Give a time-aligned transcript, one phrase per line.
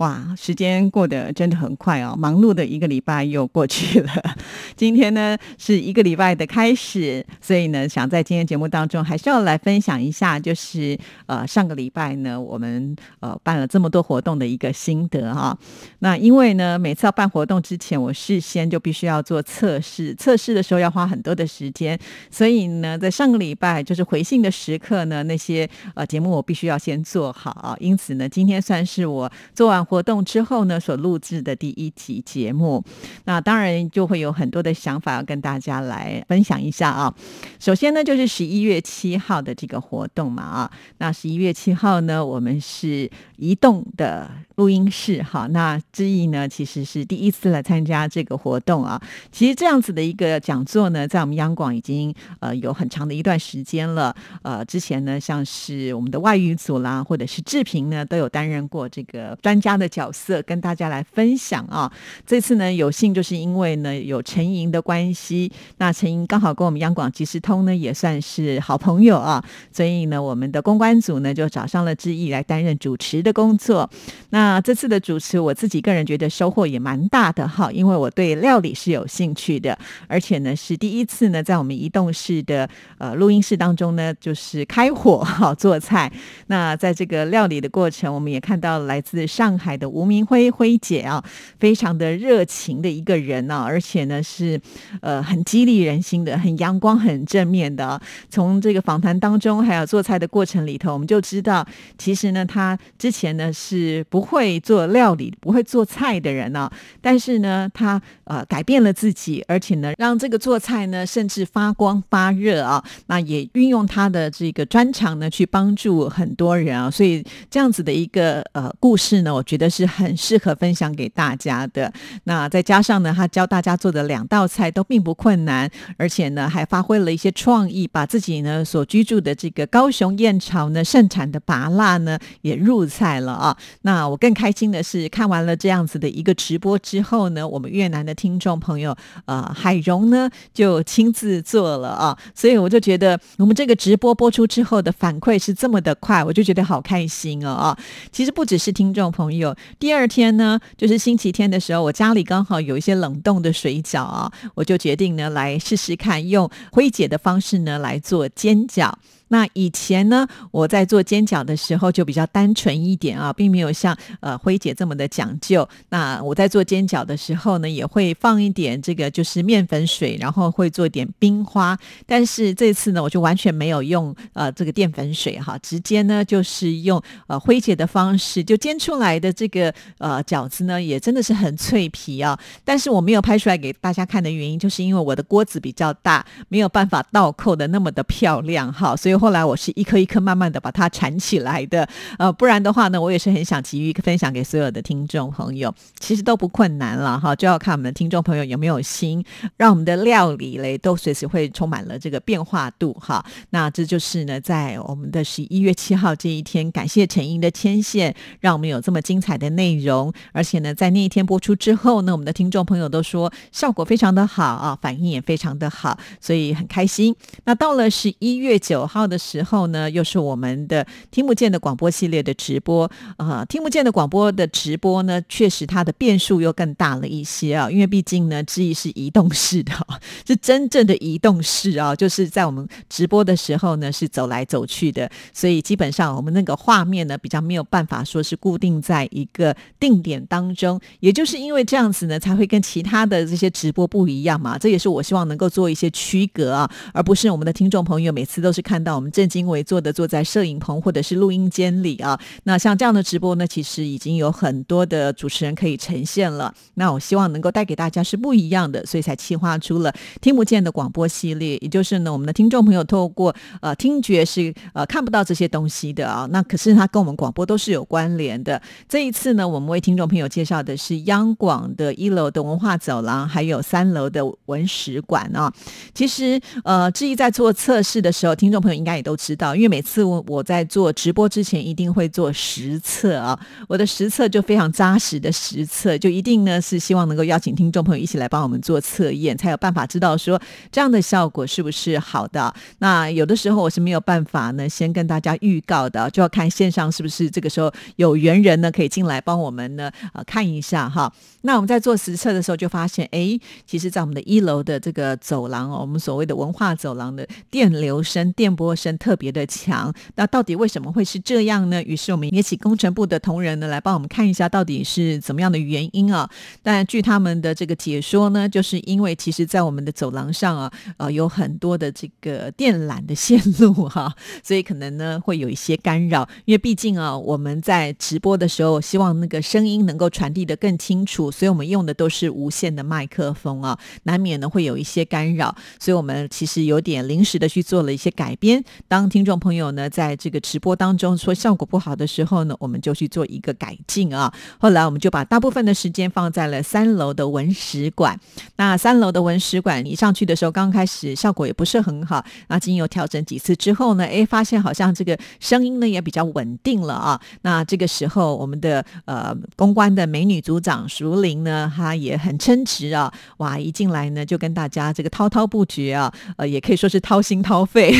[0.00, 4.10] 哇，时间过得真的很快哦，忙碌的一个礼拜又过去了。
[4.74, 15.54] 今天呢是一个礼拜的开始，所以呢，想在今天节目当中还是要来分享一下，就是呃上个礼拜呢我们呃办了这么多活动的一个心得哈。
[15.98, 21.98] 那因为呢每次要办活动之前，我事先就必须要做测试，测试的时候要花很多的时间，
[22.30, 29.84] 所以呢在上个礼拜就是回信的时刻呢，那些呃节目我必须要先做好，因此呢今天算是我做完。
[29.90, 32.80] 活动之后呢，所录制的第一集节目，
[33.24, 37.12] 那当然就会有很多的想法要跟大家来分享一下啊。
[37.58, 44.30] 首先呢，就是十一月七号的这个活动嘛啊，那十一月七号呢，我们是移动的。
[44.56, 49.00] 录音室哈，那志毅呢，其实是第一次来参加这个活动啊。
[49.32, 54.14] 其实这样子的一个讲座呢，在我们央广已经呃有很长的一段时间了。
[54.42, 61.90] 呃，之前呢，像是我们的外语组啦，或者是志平呢，都有担任过这个专家的角色，跟大家来分享啊。
[62.26, 73.90] 这次呢，有幸就是因为呢有陈莹的关系，那陈莹刚好跟我们央广即时通呢也算是好朋友啊，所以呢，我们的公关组呢就找上了志毅来担任主持的工作。
[74.28, 86.12] 那这次的主持，我自己个人觉得收获也蛮大的哈，因为我对料理是有兴趣的，而且呢是第一次呢在我们移动式的呃录音室当中呢，就是开火哈做菜。
[86.48, 91.22] 那在这个料理的过程，我们也看到来自上海的吴明辉辉姐啊，
[91.58, 94.60] 非常的热情的一个人呢，而且呢是
[95.02, 98.00] 呃很激励人心的，很阳光、很正面的。
[98.28, 101.66] 从这个访谈当中，还有做菜的过程里头，我们就知道，
[101.98, 104.60] 其实呢他之前呢是不会。
[104.60, 106.70] 做料理、不会做菜的人呢，
[107.00, 112.84] 但是呢，他呃改变了自己，而且呢，让这个做菜呢甚至发光发热啊。
[113.06, 116.88] 那也运用他的这个专长呢，去帮助很多人啊。
[116.88, 121.92] 所以这样子的一个呃故事呢，我觉得是很适合分享给大家的。
[122.22, 133.56] 那再加上呢，他教大家做的两道菜都并不困难，而且呢，还发挥了一些创意，把自己呢所居住的这个高雄燕巢呢盛产的拔辣呢也入菜了啊。
[133.82, 147.78] 那我更开心的是，看完了这样子的一个直播之后呢，我们越南的听众朋友，呃，海荣呢就亲自做了啊，所以我就觉得我们这个直播播出之后的反馈是这么的快，我就觉得好开心哦啊！
[148.12, 149.39] 其实不只是听众朋友，
[149.78, 158.92] 第二天呢，就是星期天的时候，我家里刚好有一些冷冻的水饺啊，我就决定呢来试试看，用灰姐的方式呢来做煎饺。
[159.32, 165.66] 那以前呢，我在做煎饺的时候就比较单纯一点啊，并没有像呃辉姐这么的讲究。
[165.90, 171.78] 那我在做煎饺的时候呢，也会放一点这个就是面粉水，然后会做一点冰花。
[172.06, 182.36] 但是这次呢，我就完全没有用呃这个淀粉水哈，直接呢就是用呃辉姐的方式就煎出来的这个呃饺子呢，也真的是很脆皮啊。
[182.64, 189.19] 但是我没有拍出来给大家看的原因，就是因为我的锅子比较大，没有办法倒扣的那么的漂亮哈，所以。
[189.20, 191.86] 后来我是一颗一颗慢慢的把它缠起来的，
[192.18, 199.22] 呃，不然的话呢，我也是很想急于分享给所有的听众朋友，其实都不困难了哈，就要看我们的听众朋友有没有心，
[199.58, 203.22] 让我们的料理嘞都随时会充满了这个变化度哈。
[203.50, 217.14] 那这就是呢，在我们的十一月七号这一天，感谢陈英的牵线，让我们有这么精彩的内容，而且呢，在那一天播出之后呢，我们的听众朋友都说效果非常的好啊，反应也非常的好，所以很开心。
[217.44, 219.09] 那到了十一月九号。
[219.10, 229.72] 的时候呢，又是我们的听不见的广播系列的直播啊，听不见的广播的直播呢，确实它的变数又更大了一些啊，因为毕竟呢，之意是移动式的，
[230.24, 248.99] 是真正的移动式啊，就是在我们直播的时候呢，是走来走去的，所以基本上我们那个画面呢，比较没有办法说是固定在一个定点当中，也就是因为这样子呢，才会跟其他的这些直播不一样嘛，这也是我希望能够做一些区隔啊，而不是我们的听众朋友每次都是看到。
[249.00, 256.54] 我们正襟危坐的坐在摄影棚或者是录音间里啊，那像这样的直播呢，其实已经有很多的主持人可以呈现了。
[256.74, 268.60] 那我希望能够带给大家是不一样的，所以才企划出了听不见的广播系列，也就是呢，我们的听众朋友透过呃听觉是呃看不到这些东西的啊，那可是它跟我们广播都是有关联的。
[268.86, 275.50] 这一次呢，我们为听众朋友介绍的是央广的一楼的文化走廊，还有三楼的文史馆啊。
[275.94, 283.38] 其实呃，志毅在做测试的时候，听众朋友应该也都知道，因为每次我我在做直播之前，一定会做实测啊。
[283.68, 290.40] 我的实测就非常扎实的实测，就一定呢是希望能够邀请听众朋友一起来帮我们做测验，才有办法知道说
[290.72, 292.52] 这样的效果是不是好的。
[292.78, 301.12] 那有的时候我是没有办法呢，先跟大家预告的，就要看线上是不是这个时候有缘人呢可以进来帮我们呢呃看一下哈。
[301.42, 309.92] 那我们在做实测的时候就发现，哎，其实，在我们的一楼的这个走廊哦，我们所谓的文化走廊的电流声、电波声特别的强。
[310.16, 311.82] 那到底为什么会是这样呢？
[311.82, 316.28] 于是我们也请工程部的同仁呢来帮我们看一下，到底是怎么样的原因啊？
[316.62, 326.28] 但据他们的这个解说呢，就是因为其实在我们的走廊上啊，呃，有很多的这个电缆的线路哈， 所以可能呢会有一些干扰。
[326.44, 331.30] 因为毕竟啊，我们在直播的时候，希望那个声音能够传递的更清楚。
[331.30, 338.59] 所以我们用的都是无线的麦克风啊，难免呢会有一些干扰，所以我们其实有点临时的去做了一些改编。
[338.88, 344.32] 当听众朋友呢在这个直播当中说效果不好的时候呢，我们就去做一个改进啊。
[344.58, 348.18] 后来我们就把大部分的时间放在了三楼的文史馆。
[348.56, 357.20] 那三楼的文史馆一上去的时候，刚开始效果也不是很好，那经由调整几次之后呢，哎，发现好像这个声音呢也比较稳定了啊。
[357.42, 361.20] 那这个时候我们的呃公关的美女组长熟。
[361.20, 363.12] 林呢，她也很称职啊！
[363.38, 367.92] 哇，一进来呢，就跟大家这个滔滔不绝啊，呃，也可以说是掏心掏肺。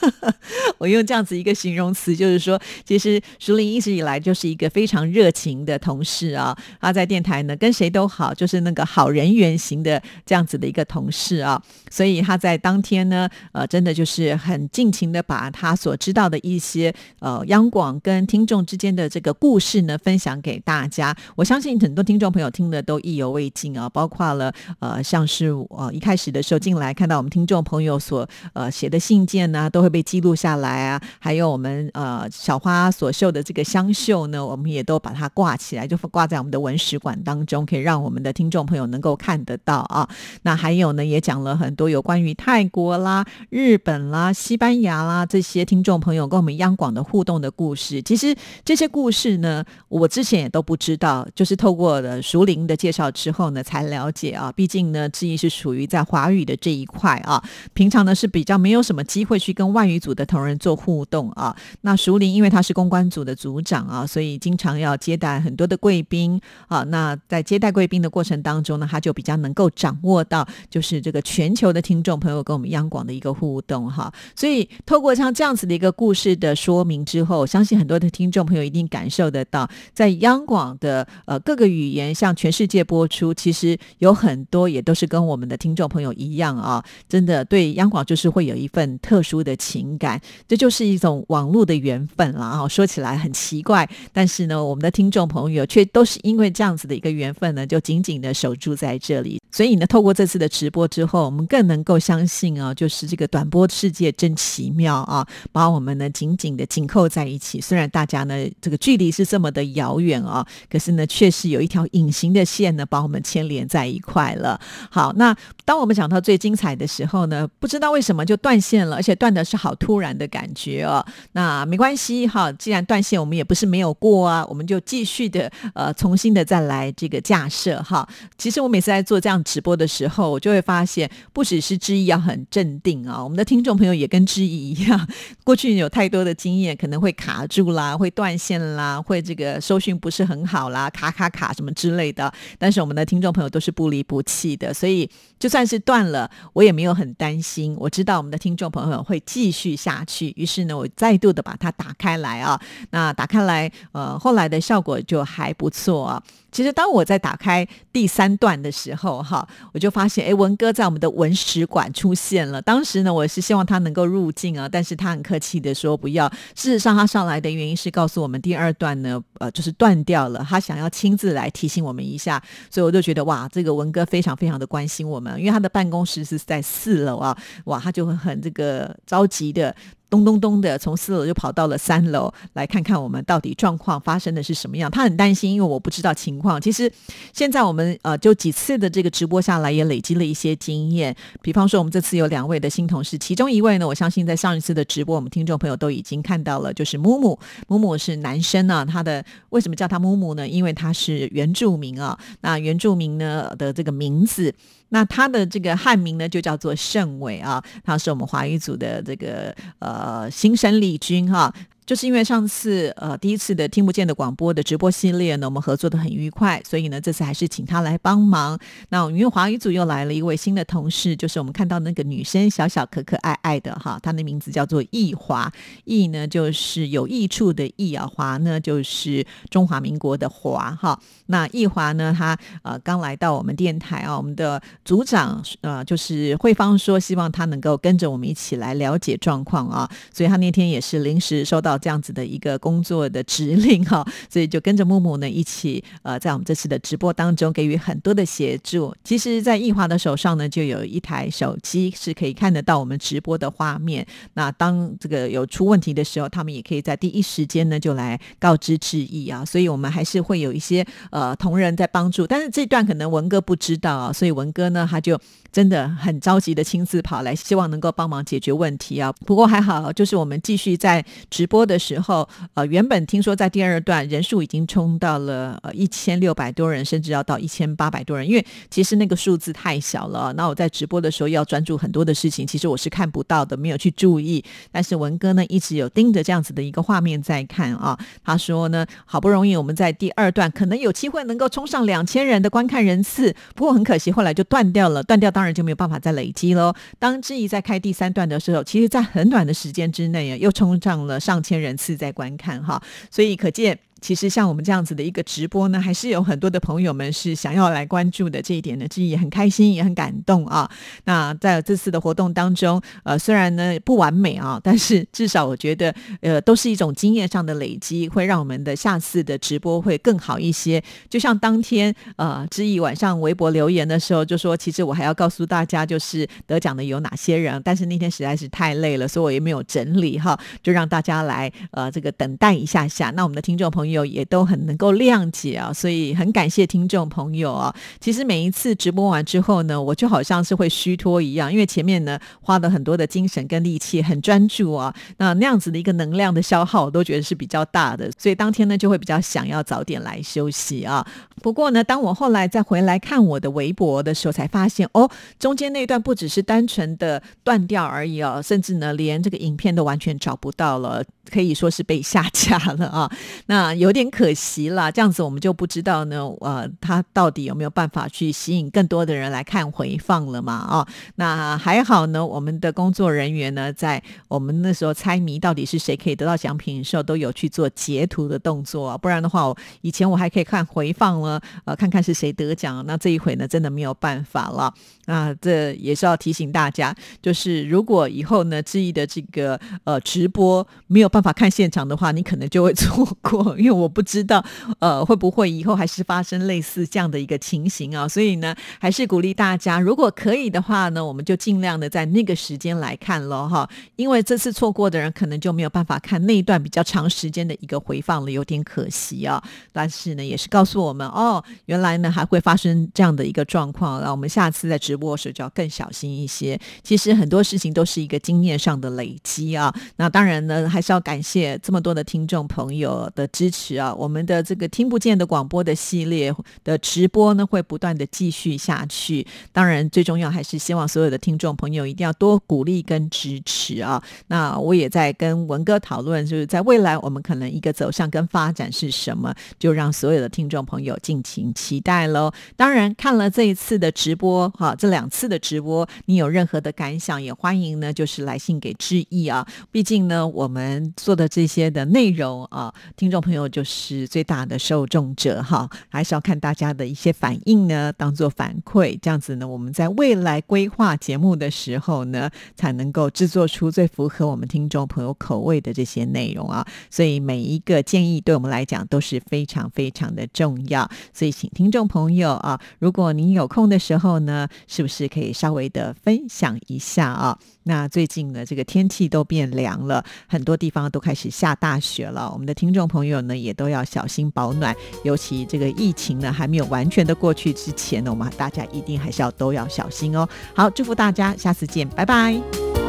[0.78, 6.56] 我用这样子一个形容词，就是说，其实淑玲一直以来就是一个非常热情的同事啊。
[6.80, 11.60] 他在电台呢，跟谁都好，就是那个好人缘型的这样子的一个同事啊。
[11.90, 21.16] 所以他在当天呢，呃，真的就是很尽情的把他所知道的一些呃央广跟听众之间的这个故事呢，分享给大家。
[21.34, 29.98] 我相信很多听众朋友听的都意犹未尽啊，包括了呃，像是呃一开始的时候进来看到我们听众朋友所呃写的信件呢，都会。
[29.98, 40.06] 被记录下来啊，还有我们呃小花所绣的这个香绣呢，我们也都把它挂起来，就挂在我们的文史馆当中，可以让我们的听众朋友能够看得到啊。
[40.42, 48.02] 那还有呢，也讲了很多有关于泰国啦、日本啦、西班牙啦这些听众朋友跟我们央广的互动的故事。
[48.02, 54.52] 其实这些故事呢，我之前也都不知道，就是透过了熟龄的介绍之后呢，才了解啊。
[54.52, 57.42] 毕竟呢，志毅是属于在华语的这一块啊，
[57.72, 59.77] 平常呢是比较没有什么机会去跟。
[59.78, 66.82] 外语组的同仁做互动啊，那熟林因为他是公关组的组长啊，所以经常要接待很多的贵宾啊。
[66.82, 74.12] 那在接待贵宾的过程当中呢，他就比较能够掌握到，就是这个全球的听众朋友跟我们央广的一个互动哈。
[74.34, 89.54] 所以透过像这样子的一个故事的说明之后，相信很多的听众朋友一定感受得到，在央广的呃各个语言向全世界播出，其实有很多也都是跟我们的听众朋友一样啊，真的对央广就是会有一份特殊的。
[89.68, 92.66] 情感，这就是一种网络的缘分了啊！
[92.68, 99.38] 说起来很奇怪，但是呢，我们的听众朋友却都是因为这样子的一个缘分呢，就紧紧的守住在这里。
[99.50, 107.60] 所以呢，透过这次的直播之后，我们更能够相信啊，就是这个短波世界真奇妙啊，把我们呢紧紧的紧扣在一起。
[107.60, 114.58] 虽然大家呢这个距离是这么的遥远啊，可是呢，确实有一条隐形的线呢，把我们牵连在一块了。
[114.90, 115.36] 好，那
[115.66, 119.57] 当我们讲到最精彩的时候呢，不知道为什么就断线了，而且断的是。
[119.58, 128.08] 好突然的感觉哦，那没关系哈，既然断线，我们也不是没有过啊，我们就继续的呃，重新的再来这个架设哈。
[128.38, 135.08] 其实我每次在做这样直播的时候，我就会发现，不只是知意要很镇定啊，我们的听众朋友也跟知意一样，
[135.42, 142.32] 过去有太多的经验，可能会卡住啦，会断线啦，会这个收讯不是很好啦，卡卡卡什么之类的。
[142.58, 147.76] 但是我们的听众朋友都是不离不弃的，所以就算是断了，我也没有很担心。
[147.78, 152.60] 我知道我们的听众朋友会继继续下去，于是呢，我再度的把它打开来啊。
[152.90, 156.22] 那打开来，呃，后来的效果就还不错啊。
[156.50, 162.60] 其实当我在打开第三段的时候，哈，我就发现，哎，文哥在我们的文史馆出现了。
[162.62, 166.28] 当时呢，我是希望他能够入境啊，但是他很客气的说不要。
[166.54, 172.42] 事实上，他上来的原因是告诉我们第二段呢，呃，就是断掉了，他想要亲自来提醒我们一下。
[172.70, 179.74] 所以我就觉得，哇，这个文哥非常非常的关心我们，因为他的办公室是在四楼啊，哇，他就会很这个着急的。
[180.10, 184.90] 咚咚咚的从四楼就跑到了三楼，来看看我们到底状况发生的是什么样。
[184.90, 186.60] 他很担心，因为我不知道情况。
[186.60, 186.90] 其实
[187.32, 191.14] 现在我们呃就几次的这个直播下来，也累积了一些经验。
[191.42, 197.38] 比方说，我们这次有两位的新同事，其中一位呢，我相信在上一次的直播，我们听众朋友都已经看到了，就是木木。
[197.66, 200.48] 木木是男生啊，他的为什么叫他木木呢？
[200.48, 202.18] 因为他是原住民啊。
[202.40, 204.54] 那原住民呢的这个名字。
[204.90, 211.52] 那他的这个汉名呢，就叫做盛伟啊，他是我们华语组的这个呃新生力军哈。
[211.88, 218.58] 就是因为上次呃第一次的听不见的广播的直播系列呢，我们合作的很愉快，所以呢这次还是请他来帮忙。
[218.90, 225.50] 那因为华语组又来了一位新的同事，就是我们看到那个女生小小可可爱爱的哈，她的名字叫做易华，
[225.86, 231.00] 易呢就是有益处的易啊，华呢就是中华民国的华哈。
[231.28, 241.77] 那易华呢，他呃刚来到我们电台啊，我们的组长呃就是慧芳说希望他能够跟着我们一起来了解状况啊，所以他那天也是临时收到。
[241.78, 248.94] 这样子的一个工作的指令哈， 所以就跟着木木呢一起呃，在我们这次的直播当中给予很多的协助。
[249.04, 254.06] 其实，在易华的手上呢，就有一台手机是可以看得到我们直播的画面。
[254.34, 259.44] 那当这个有出问题的时候，他们也可以在第一时间呢就来告知致意啊。
[259.44, 265.18] 所以我们还是会有一些呃同仁在帮助，但是这段可能文哥不知道啊，所以文哥呢他就。
[265.50, 269.10] 真的很着急的亲自跑来，希望能够帮忙解决问题啊！
[269.24, 280.32] 不过还好，就是我们继续在直播的时候，呃，原本听说在第二段人数已经冲到了呃一千六百多人，甚至要到一千八百多人，因为其实那个数字太小了。
[280.32, 284.44] 那我在直播的时候要专注很多的事情，其实我是看不到的，没有去注意。
[284.72, 287.96] 但是文哥呢一直有盯着这样子的一个画面在看啊。
[288.24, 295.28] 他说呢，好不容易我们在第二段可能有机会能够冲上两千人的观看人次，不过很可惜后来就断掉了，断掉。
[295.30, 296.74] 当然就没有办法再累积喽。
[296.98, 303.78] 当志毅在开第三段的时候，其实，在很短的时间之内啊，又冲上了上千人次在观看哈，所以可见。
[304.00, 308.40] 其实像我们这样子的一个直播呢，还是有很多的朋友们是想要来关注的。
[308.40, 310.70] 这一点呢，自己也很开心，也很感动啊。
[311.04, 320.82] 那在这次的活动当中，呃，虽然呢不完美啊，但是至少我觉得，呃，都是一种经验上的累积，会让我们的下次的直播会更好一些。
[321.10, 327.60] 就像当天呃，知意晚上微博留言的时候，就说其实我还要告诉大家，就是得奖的有哪些人。
[327.64, 333.10] 但是那天实在是太累了，所以我也没有整理哈，就让大家来呃这个等待一下下。
[333.10, 333.87] 那我们的听众朋友。
[333.90, 337.74] 友也都很能够谅解啊，所以很感谢听众朋友啊。
[338.00, 344.94] 其实每一次直播完之后呢，我就好像是会虚脱一样，因为前面呢花了很多的精神跟力气，很专注啊。
[345.18, 351.06] 那那样子的一个能量的消耗，我都觉得是比较大的，所以当天呢就会比较想要早点来休息啊。
[351.42, 361.04] 不过呢，当我后来再回来看我的微博的时候，才发现哦，中间那段不只是单纯的断掉而已哦，甚至呢连这个影片都完全找不到了。
[361.30, 363.10] 可以说是被下架了啊，
[363.46, 364.90] 那有点可惜了。
[364.90, 370.54] 这样子我们就不知道呢，呃，他到底有没有办法去吸引更多的人来看回放了嘛？
[370.54, 378.96] 啊，那还好呢，我们的工作人员呢，在我们那时候猜谜到底是谁可以得到奖品的时候，都有去做截图的动作。
[378.98, 382.84] 不然的话，我以前我还可以看回放了，呃，看看是谁得奖。
[382.86, 384.72] 那这一回呢，真的没有办法了。
[385.06, 394.44] 那这也是要提醒大家，就是如果以后呢，志毅的这个呃直播没有办办法看现场的话，你可能就会错过，因为我不知道，
[394.78, 398.06] 呃，会不会以后还是发生类似这样的一个情形啊？
[398.06, 409.42] 所以呢，还是鼓励大家，如果可以的话呢，我们就尽量的在那个时间来看喽，哈，因为这次错过的人可能就没有办法看那一段比较长时间的一个回放了，有点可惜啊。
[409.72, 416.56] 但是呢，也是告诉我们，哦，原来呢还会发生这样的一个状况，那我们下次在直播的时候就要更小心一些。
[416.84, 419.74] 其实很多事情都是一个经验上的累积啊。
[419.96, 421.02] 那当然呢，还是要。
[421.08, 423.94] 感谢这么多的听众朋友的支持啊！
[423.94, 426.30] 我们的这个听不见的广播的系列
[426.62, 429.26] 的直播呢，会不断的继续下去。
[429.50, 434.04] 当然，最重要还是希望所有的听众朋友一定要多鼓励跟支持啊！
[434.26, 442.30] 那我也在跟文哥讨论，就是在未来我们可能一个走向跟发展是什么，就让所有的听众朋友尽情期待喽。
[442.54, 449.48] 当然，看了这一次的直播哈，这两次的直播，你有任何的感想，也欢迎呢，就是来信给致意啊！
[449.72, 450.92] 毕竟呢，我们。
[450.98, 466.66] 做的这些的内容啊，听众朋友就是最大的受众者哈，还是要看大家的一些反应呢，当做反馈，这样子呢，我们在未来规划节目的时候呢，才能够制作出最符合我们听众朋友口味的这些内容啊。
[466.90, 470.88] 所以每一个建议对我们来讲都是非常非常的重要。
[471.14, 477.38] 所以请听众朋友啊，如果您有空的时候呢，是不是可以稍微的分享一下啊？
[477.64, 482.30] 那最近呢，这个天气都变凉了，很多地方刚刚都开始下大雪了。
[482.32, 484.72] 我们的听众朋友呢，也都要小心保暖。
[485.02, 490.28] 尤其这个疫情呢，还没有完全的过去之前呢，我们大家一定还是要都要小心哦。
[490.54, 492.87] 好，祝福大家，下次见，拜拜。